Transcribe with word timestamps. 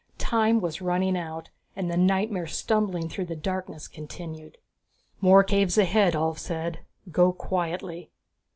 Time 0.17 0.59
was 0.59 0.81
running 0.81 1.15
out 1.15 1.51
and 1.75 1.87
the 1.91 1.95
nightmare 1.95 2.47
stumbling 2.47 3.07
through 3.07 3.25
the 3.27 3.35
darkness 3.35 3.87
continued. 3.87 4.57
"More 5.19 5.43
caves 5.43 5.77
ahead," 5.77 6.15
Ulv 6.15 6.39
said, 6.39 6.79
"Go 7.11 7.31
quietly." 7.31 8.09